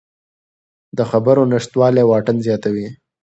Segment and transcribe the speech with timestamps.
[0.97, 2.87] د خبرو نشتوالی واټن زیاتوي